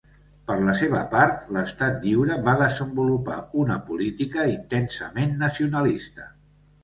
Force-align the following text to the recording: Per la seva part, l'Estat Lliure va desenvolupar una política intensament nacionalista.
Per 0.49 0.53
la 0.67 0.73
seva 0.77 1.01
part, 1.09 1.43
l'Estat 1.57 2.07
Lliure 2.07 2.37
va 2.47 2.55
desenvolupar 2.61 3.37
una 3.65 3.77
política 3.91 4.47
intensament 4.53 5.37
nacionalista. 5.45 6.27